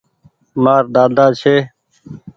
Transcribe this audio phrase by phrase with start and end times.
[0.63, 1.55] مآر ۮاۮا ڇي۔